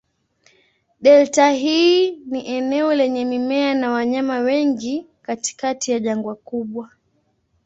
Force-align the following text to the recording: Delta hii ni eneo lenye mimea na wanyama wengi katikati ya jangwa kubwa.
Delta 1.01 1.51
hii 1.51 2.11
ni 2.11 2.47
eneo 2.47 2.93
lenye 2.93 3.25
mimea 3.25 3.73
na 3.73 3.91
wanyama 3.91 4.39
wengi 4.39 5.07
katikati 5.21 5.91
ya 5.91 5.99
jangwa 5.99 6.35
kubwa. 6.35 6.89